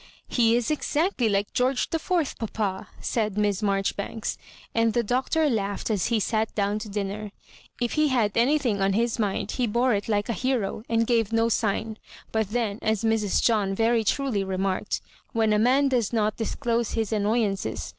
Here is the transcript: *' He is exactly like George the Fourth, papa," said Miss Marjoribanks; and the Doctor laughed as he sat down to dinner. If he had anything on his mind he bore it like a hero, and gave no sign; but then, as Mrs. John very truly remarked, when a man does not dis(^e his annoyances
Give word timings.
*' 0.19 0.21
He 0.27 0.55
is 0.55 0.71
exactly 0.71 1.29
like 1.29 1.53
George 1.53 1.91
the 1.91 1.99
Fourth, 1.99 2.39
papa," 2.39 2.87
said 3.01 3.37
Miss 3.37 3.61
Marjoribanks; 3.61 4.35
and 4.73 4.93
the 4.93 5.03
Doctor 5.03 5.47
laughed 5.47 5.91
as 5.91 6.07
he 6.07 6.19
sat 6.19 6.55
down 6.55 6.79
to 6.79 6.89
dinner. 6.89 7.31
If 7.79 7.93
he 7.93 8.07
had 8.07 8.35
anything 8.35 8.81
on 8.81 8.93
his 8.93 9.19
mind 9.19 9.51
he 9.51 9.67
bore 9.67 9.93
it 9.93 10.09
like 10.09 10.27
a 10.27 10.33
hero, 10.33 10.81
and 10.89 11.05
gave 11.05 11.31
no 11.31 11.49
sign; 11.49 11.99
but 12.31 12.49
then, 12.49 12.79
as 12.81 13.03
Mrs. 13.03 13.43
John 13.43 13.75
very 13.75 14.03
truly 14.03 14.43
remarked, 14.43 15.01
when 15.33 15.53
a 15.53 15.59
man 15.59 15.89
does 15.89 16.11
not 16.11 16.37
dis(^e 16.37 16.93
his 16.95 17.13
annoyances 17.13 17.89